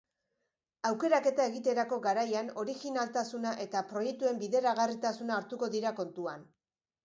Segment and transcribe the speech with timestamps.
[0.91, 6.53] Aukeraketa egiterako garaian originaltasuna eta proiektuen bideragarritasuna hartuko dira kontuan.